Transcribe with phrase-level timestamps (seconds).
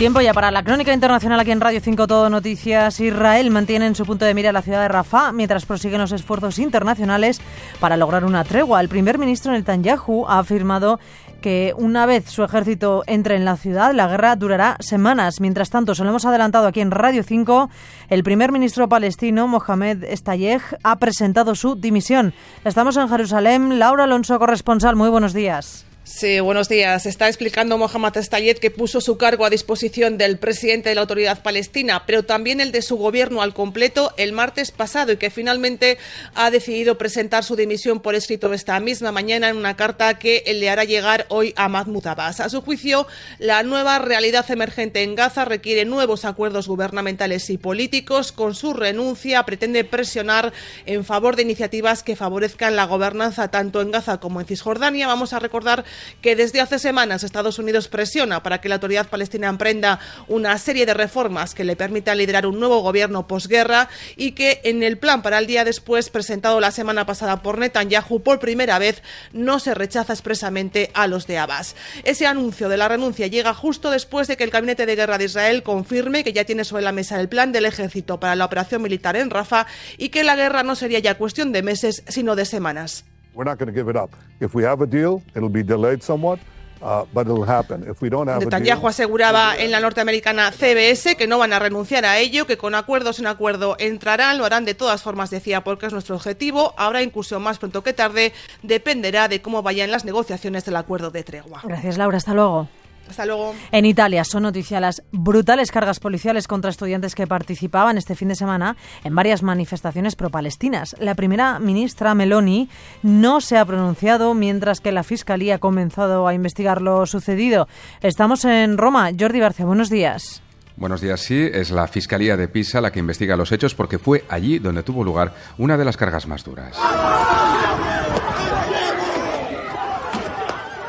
[0.00, 3.00] Tiempo ya para la crónica internacional aquí en Radio 5 Todo Noticias.
[3.00, 6.58] Israel mantiene en su punto de mira la ciudad de Rafah mientras prosiguen los esfuerzos
[6.58, 7.38] internacionales
[7.80, 8.80] para lograr una tregua.
[8.80, 10.98] El primer ministro Netanyahu ha afirmado
[11.42, 15.38] que una vez su ejército entre en la ciudad, la guerra durará semanas.
[15.38, 17.68] Mientras tanto, se lo hemos adelantado aquí en Radio 5,
[18.08, 22.32] el primer ministro palestino, Mohamed Estayeh, ha presentado su dimisión.
[22.64, 23.78] Estamos en Jerusalén.
[23.78, 25.89] Laura Alonso, corresponsal, muy buenos días.
[26.12, 27.06] Sí, buenos días.
[27.06, 31.40] Está explicando Mohamed Estayed que puso su cargo a disposición del presidente de la autoridad
[31.40, 35.98] palestina, pero también el de su gobierno al completo el martes pasado y que finalmente
[36.34, 40.68] ha decidido presentar su dimisión por escrito esta misma mañana en una carta que le
[40.68, 42.40] hará llegar hoy a Mahmoud Abbas.
[42.40, 43.06] A su juicio,
[43.38, 48.32] la nueva realidad emergente en Gaza requiere nuevos acuerdos gubernamentales y políticos.
[48.32, 50.52] Con su renuncia pretende presionar
[50.86, 55.06] en favor de iniciativas que favorezcan la gobernanza tanto en Gaza como en Cisjordania.
[55.06, 55.84] Vamos a recordar
[56.20, 60.86] que desde hace semanas Estados Unidos presiona para que la autoridad palestina emprenda una serie
[60.86, 65.22] de reformas que le permitan liderar un nuevo gobierno posguerra y que en el plan
[65.22, 69.74] para el día después presentado la semana pasada por Netanyahu por primera vez no se
[69.74, 71.76] rechaza expresamente a los de Abbas.
[72.04, 75.24] Ese anuncio de la renuncia llega justo después de que el gabinete de guerra de
[75.26, 78.82] Israel confirme que ya tiene sobre la mesa el plan del ejército para la operación
[78.82, 79.66] militar en Rafah
[79.98, 83.04] y que la guerra no sería ya cuestión de meses, sino de semanas.
[83.34, 84.10] We're not going to give it up.
[84.40, 86.40] If we have a deal, it'll be delayed somewhat.
[86.82, 87.86] Uh, but it'll happen.
[87.86, 92.06] If we don't have Netanyahu aseguraba en la norteamericana CBS que no van a renunciar
[92.06, 95.86] a ello, que con acuerdos en acuerdo entrarán, lo harán de todas formas, decía, porque
[95.86, 96.72] es nuestro objetivo.
[96.78, 101.22] Habrá inclusión más pronto que tarde, dependerá de cómo vayan las negociaciones del acuerdo de
[101.22, 101.60] tregua.
[101.64, 102.16] Gracias, Laura.
[102.16, 102.68] Hasta luego.
[103.10, 103.54] Hasta luego.
[103.72, 108.36] En Italia son noticia las brutales cargas policiales contra estudiantes que participaban este fin de
[108.36, 110.94] semana en varias manifestaciones pro-palestinas.
[111.00, 112.68] La primera ministra Meloni
[113.02, 117.66] no se ha pronunciado mientras que la Fiscalía ha comenzado a investigar lo sucedido.
[118.00, 119.10] Estamos en Roma.
[119.18, 120.40] Jordi Barcia, buenos días.
[120.76, 124.24] Buenos días, sí, es la Fiscalía de Pisa la que investiga los hechos porque fue
[124.30, 126.78] allí donde tuvo lugar una de las cargas más duras.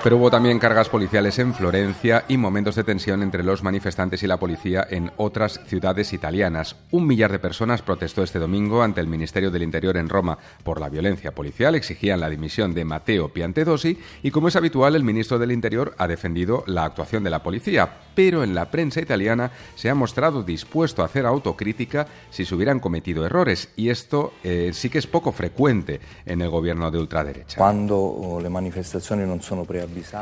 [0.03, 4.27] Pero hubo también cargas policiales en Florencia y momentos de tensión entre los manifestantes y
[4.27, 6.75] la policía en otras ciudades italianas.
[6.89, 10.81] Un millar de personas protestó este domingo ante el Ministerio del Interior en Roma por
[10.81, 15.37] la violencia policial, exigían la dimisión de Matteo Piantedosi y, como es habitual, el ministro
[15.37, 17.99] del Interior ha defendido la actuación de la policía.
[18.15, 22.79] Pero en la prensa italiana se ha mostrado dispuesto a hacer autocrítica si se hubieran
[22.79, 27.57] cometido errores y esto eh, sí que es poco frecuente en el gobierno de ultraderecha.
[27.57, 29.59] Cuando oh, le manifestaciones no son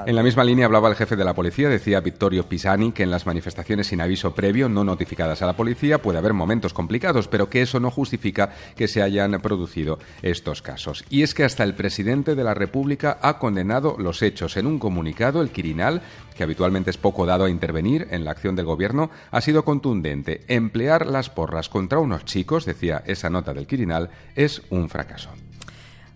[0.06, 3.12] en la misma línea hablaba el jefe de la policía, decía Vittorio Pisani que en
[3.12, 7.50] las manifestaciones sin aviso previo, no notificadas a la policía, puede haber momentos complicados, pero
[7.50, 11.06] que eso no justifica que se hayan producido estos casos.
[11.10, 14.58] Y es que hasta el presidente de la República ha condenado los hechos.
[14.58, 16.02] En un comunicado, el Quirinal,
[16.36, 20.42] que habitualmente es poco dado a intervenir en la acción del gobierno, ha sido contundente.
[20.48, 25.30] Emplear las porras contra unos chicos, decía esa nota del Quirinal, es un fracaso.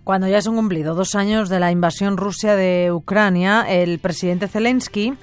[0.03, 4.49] Cuando ya se han cumplido dos años de la invasión rusa de Ucrania, el presidente
[4.49, 5.13] Zelensky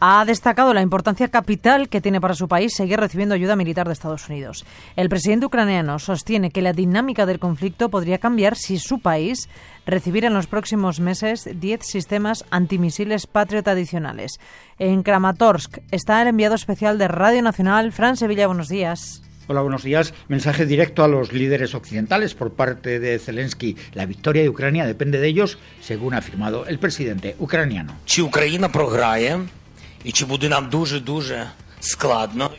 [0.00, 3.92] ha destacado la importancia capital que tiene para su país seguir recibiendo ayuda militar de
[3.92, 4.64] Estados Unidos.
[4.96, 9.50] El presidente ucraniano sostiene que la dinámica del conflicto podría cambiar si su país
[9.84, 14.38] recibiera en los próximos meses 10 sistemas antimisiles Patriot adicionales.
[14.78, 18.46] En Kramatorsk está el enviado especial de Radio Nacional, Fran Sevilla.
[18.46, 19.22] Buenos días.
[19.47, 20.13] Hola, buenos días.
[20.29, 23.75] Mensaje directo a los líderes occidentales por parte de Zelensky.
[23.93, 27.93] La victoria de Ucrania depende de ellos, según ha afirmado el presidente ucraniano.
[28.05, 29.39] Чи Україна програє,
[30.03, 31.47] і чи буде нам дуже дуже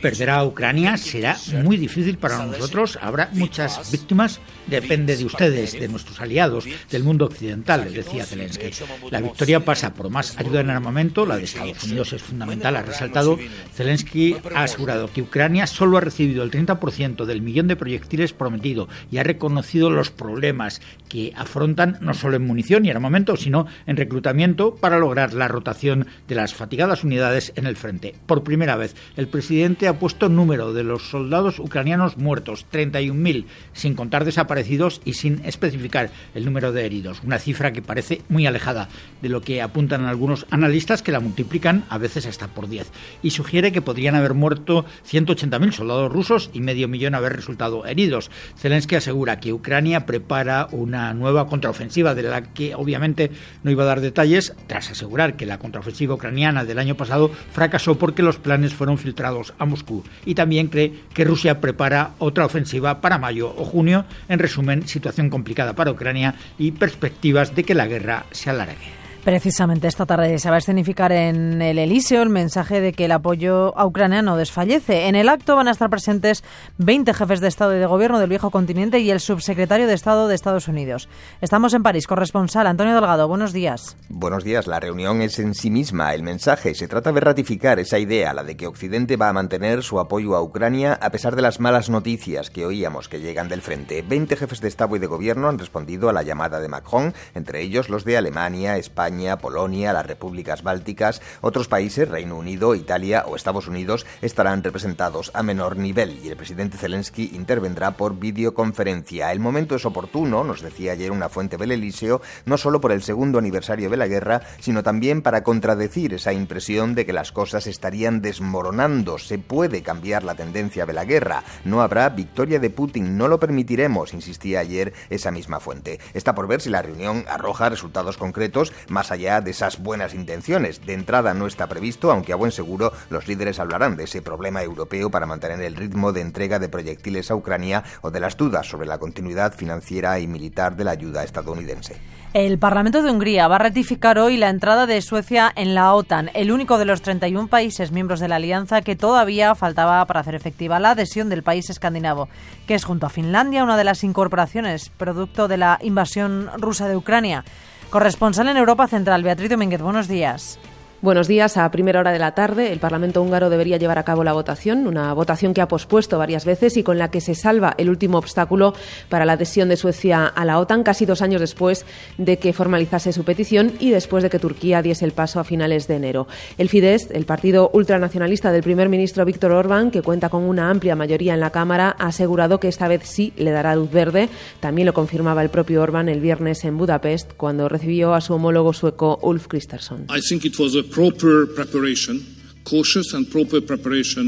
[0.00, 2.98] Perder a Ucrania será muy difícil para nosotros.
[3.00, 4.40] Habrá muchas víctimas.
[4.66, 8.70] Depende de ustedes, de nuestros aliados, del mundo occidental, decía Zelensky.
[9.10, 11.26] La victoria pasa por más ayuda en armamento.
[11.26, 13.38] La de Estados Unidos es fundamental, ha resaltado.
[13.74, 18.88] Zelensky ha asegurado que Ucrania solo ha recibido el 30% del millón de proyectiles prometido
[19.10, 23.96] y ha reconocido los problemas que afrontan no solo en munición y armamento, sino en
[23.96, 28.14] reclutamiento para lograr la rotación de las fatigadas unidades en el frente.
[28.26, 33.94] Por primera vez, el presidente ha puesto número de los soldados ucranianos muertos, 31.000, sin
[33.94, 38.88] contar desaparecidos y sin especificar el número de heridos, una cifra que parece muy alejada
[39.22, 42.90] de lo que apuntan algunos analistas que la multiplican a veces hasta por 10
[43.22, 48.30] y sugiere que podrían haber muerto 180.000 soldados rusos y medio millón haber resultado heridos.
[48.56, 53.30] Zelensky asegura que Ucrania prepara una nueva contraofensiva de la que obviamente
[53.62, 57.98] no iba a dar detalles tras asegurar que la contraofensiva ucraniana del año pasado fracasó
[57.98, 63.00] porque los planes fueron filtrados a Moscú y también cree que Rusia prepara otra ofensiva
[63.00, 64.04] para mayo o junio.
[64.28, 69.07] En resumen, situación complicada para Ucrania y perspectivas de que la guerra se alargue.
[69.24, 73.12] Precisamente esta tarde se va a escenificar en el Elíseo el mensaje de que el
[73.12, 75.08] apoyo a Ucrania no desfallece.
[75.08, 76.42] En el acto van a estar presentes
[76.78, 80.28] 20 jefes de Estado y de Gobierno del viejo continente y el subsecretario de Estado
[80.28, 81.08] de Estados Unidos.
[81.40, 82.06] Estamos en París.
[82.06, 83.96] Corresponsal Antonio Delgado, buenos días.
[84.08, 84.66] Buenos días.
[84.66, 86.74] La reunión es en sí misma el mensaje.
[86.74, 90.36] Se trata de ratificar esa idea, la de que Occidente va a mantener su apoyo
[90.36, 94.02] a Ucrania a pesar de las malas noticias que oíamos que llegan del frente.
[94.02, 97.60] 20 jefes de Estado y de Gobierno han respondido a la llamada de Macron, entre
[97.60, 103.34] ellos los de Alemania, España, Polonia, las repúblicas bálticas, otros países, Reino Unido, Italia o
[103.34, 109.32] Estados Unidos, estarán representados a menor nivel y el presidente Zelensky intervendrá por videoconferencia.
[109.32, 113.02] El momento es oportuno, nos decía ayer una fuente del Elíseo, no solo por el
[113.02, 117.66] segundo aniversario de la guerra, sino también para contradecir esa impresión de que las cosas
[117.66, 119.18] estarían desmoronando.
[119.18, 121.42] Se puede cambiar la tendencia de la guerra.
[121.64, 125.98] No habrá victoria de Putin, no lo permitiremos, insistía ayer esa misma fuente.
[126.14, 130.84] Está por ver si la reunión arroja resultados concretos allá de esas buenas intenciones.
[130.84, 134.62] De entrada no está previsto, aunque a buen seguro los líderes hablarán de ese problema
[134.62, 138.66] europeo para mantener el ritmo de entrega de proyectiles a Ucrania o de las dudas
[138.66, 141.96] sobre la continuidad financiera y militar de la ayuda estadounidense.
[142.34, 146.30] El Parlamento de Hungría va a ratificar hoy la entrada de Suecia en la OTAN,
[146.34, 150.34] el único de los 31 países miembros de la alianza que todavía faltaba para hacer
[150.34, 152.28] efectiva la adhesión del país escandinavo,
[152.66, 156.96] que es junto a Finlandia una de las incorporaciones producto de la invasión rusa de
[156.96, 157.44] Ucrania.
[157.90, 160.58] Corresponsal en Europa Central, Beatriz Domínguez, buenos días.
[161.00, 161.56] Buenos días.
[161.56, 164.88] A primera hora de la tarde, el Parlamento húngaro debería llevar a cabo la votación,
[164.88, 168.18] una votación que ha pospuesto varias veces y con la que se salva el último
[168.18, 168.74] obstáculo
[169.08, 171.86] para la adhesión de Suecia a la OTAN, casi dos años después
[172.16, 175.86] de que formalizase su petición y después de que Turquía diese el paso a finales
[175.86, 176.26] de enero.
[176.58, 180.96] El Fidesz, el partido ultranacionalista del primer ministro Víctor Orbán, que cuenta con una amplia
[180.96, 184.28] mayoría en la Cámara, ha asegurado que esta vez sí le dará luz verde.
[184.58, 188.72] También lo confirmaba el propio Orbán el viernes en Budapest, cuando recibió a su homólogo
[188.72, 190.06] sueco Ulf Kristersson.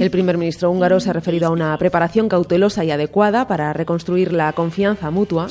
[0.00, 4.32] El primer ministro húngaro se ha referido a una preparación cautelosa y adecuada para reconstruir
[4.32, 5.48] la confianza mutua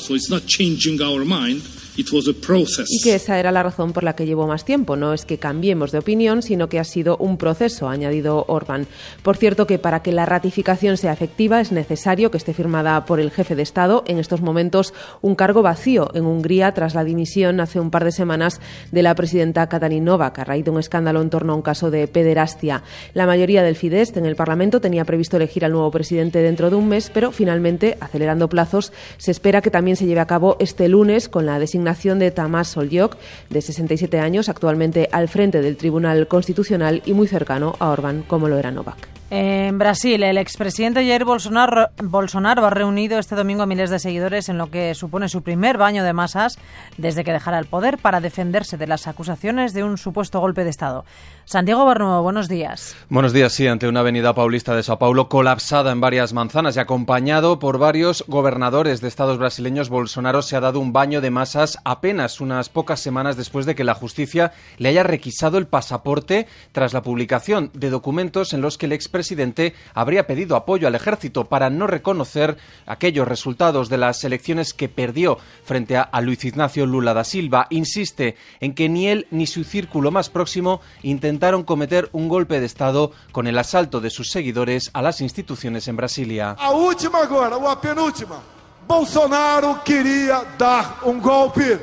[2.87, 4.95] y que esa era la razón por la que llevó más tiempo.
[4.95, 8.87] No es que cambiemos de opinión, sino que ha sido un proceso, ha añadido Orbán.
[9.21, 13.19] Por cierto, que para que la ratificación sea efectiva es necesario que esté firmada por
[13.19, 14.03] el jefe de Estado.
[14.07, 18.11] En estos momentos, un cargo vacío en Hungría tras la dimisión hace un par de
[18.11, 18.61] semanas
[18.91, 21.91] de la presidenta Katalin Novak a raíz de un escándalo en torno a un caso
[21.91, 22.83] de pederastia.
[23.13, 26.77] La mayoría del Fidesz en el Parlamento tenía previsto elegir al nuevo presidente dentro de
[26.77, 30.87] un mes, pero finalmente, acelerando plazos, se espera que también se lleve a cabo este
[30.87, 31.88] lunes con la designación
[32.19, 33.17] de Tamás Solyok,
[33.49, 38.47] de 67 años, actualmente al frente del Tribunal Constitucional y muy cercano a Orbán, como
[38.47, 39.18] lo era Novak.
[39.31, 44.49] En Brasil, el expresidente Jair Bolsonaro, Bolsonaro, ha reunido este domingo a miles de seguidores
[44.49, 46.57] en lo que supone su primer baño de masas
[46.97, 50.71] desde que dejara el poder para defenderse de las acusaciones de un supuesto golpe de
[50.71, 51.05] Estado.
[51.45, 52.95] Santiago Barnuevo, buenos días.
[53.07, 56.79] Buenos días, sí, ante una avenida paulista de Sao Paulo colapsada en varias manzanas y
[56.79, 61.77] acompañado por varios gobernadores de estados brasileños, Bolsonaro se ha dado un baño de masas
[61.85, 66.93] apenas unas pocas semanas después de que la justicia le haya requisado el pasaporte tras
[66.93, 71.43] la publicación de documentos en los que el expresidente presidente habría pedido apoyo al ejército
[71.43, 77.13] para no reconocer aquellos resultados de las elecciones que perdió frente a, Luis Ignacio Lula
[77.13, 77.67] da Silva.
[77.69, 82.65] Insiste en que ni él ni su círculo más próximo intentaron cometer un golpe de
[82.65, 86.55] Estado con el asalto de sus seguidores a las instituciones en Brasilia.
[86.57, 88.39] A última agora, a penúltima.
[88.87, 91.77] Bolsonaro quería dar un golpe.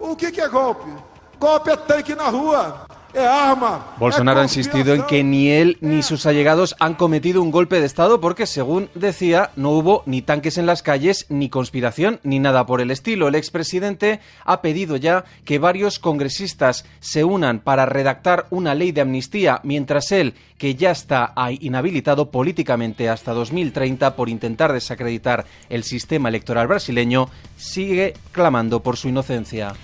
[0.00, 0.90] O que, que golpe?
[1.38, 2.86] Golpe é tanque na rua.
[3.98, 7.86] Bolsonaro ha insistido en que ni él ni sus allegados han cometido un golpe de
[7.86, 12.64] Estado porque, según decía, no hubo ni tanques en las calles, ni conspiración, ni nada
[12.66, 13.28] por el estilo.
[13.28, 19.02] El expresidente ha pedido ya que varios congresistas se unan para redactar una ley de
[19.02, 26.28] amnistía, mientras él, que ya está inhabilitado políticamente hasta 2030 por intentar desacreditar el sistema
[26.28, 29.74] electoral brasileño, sigue clamando por su inocencia.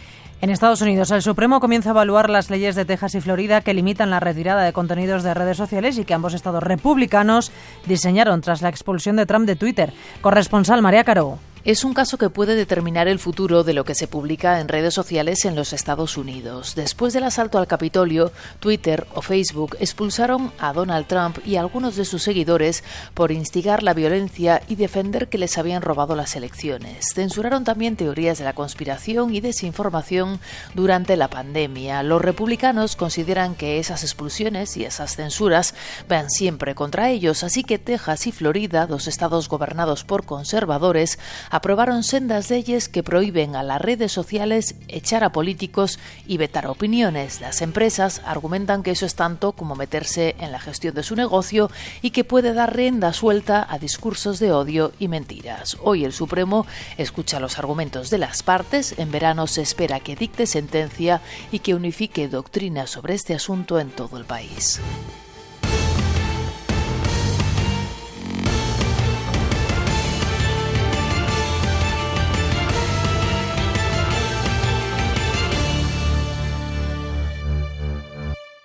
[0.41, 3.75] En Estados Unidos, el Supremo comienza a evaluar las leyes de Texas y Florida que
[3.75, 7.51] limitan la retirada de contenidos de redes sociales y que ambos estados republicanos
[7.87, 9.93] diseñaron tras la expulsión de Trump de Twitter.
[10.21, 11.41] Corresponsal María Caro.
[11.69, 14.95] Es un caso que puede determinar el futuro de lo que se publica en redes
[14.95, 16.75] sociales en los Estados Unidos.
[16.75, 21.95] Después del asalto al Capitolio, Twitter o Facebook expulsaron a Donald Trump y a algunos
[21.97, 27.13] de sus seguidores por instigar la violencia y defender que les habían robado las elecciones.
[27.15, 30.41] Censuraron también teorías de la conspiración y desinformación
[30.75, 32.03] durante la pandemia.
[32.03, 35.75] Los republicanos consideran que esas expulsiones y esas censuras
[36.09, 41.19] van siempre contra ellos, así que Texas y Florida, dos estados gobernados por conservadores,
[41.59, 47.41] aprobaron sendas leyes que prohíben a las redes sociales echar a políticos y vetar opiniones.
[47.41, 51.69] Las empresas argumentan que eso es tanto como meterse en la gestión de su negocio
[52.01, 55.77] y que puede dar rienda suelta a discursos de odio y mentiras.
[55.83, 56.65] Hoy el Supremo
[56.97, 58.95] escucha los argumentos de las partes.
[58.97, 63.91] En verano se espera que dicte sentencia y que unifique doctrina sobre este asunto en
[63.91, 64.81] todo el país.